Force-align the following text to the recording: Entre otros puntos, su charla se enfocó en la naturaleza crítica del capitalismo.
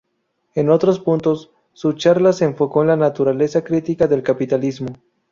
Entre 0.55 0.73
otros 0.73 0.99
puntos, 0.99 1.51
su 1.73 1.93
charla 1.93 2.33
se 2.33 2.45
enfocó 2.45 2.81
en 2.81 2.87
la 2.87 2.95
naturaleza 2.95 3.63
crítica 3.63 4.07
del 4.07 4.23
capitalismo. 4.23 4.95